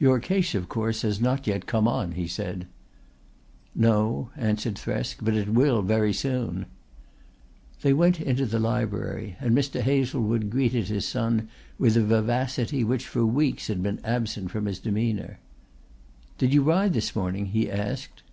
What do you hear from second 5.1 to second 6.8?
"but it will very soon."